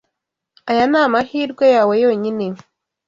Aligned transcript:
Aya 0.69 0.83
ni 0.91 0.97
amahirwe 1.03 1.65
yawe 1.75 1.93
yonyine. 2.03 2.45